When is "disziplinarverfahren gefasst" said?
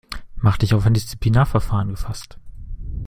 0.95-2.39